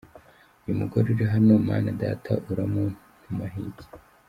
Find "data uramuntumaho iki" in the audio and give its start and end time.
2.01-3.85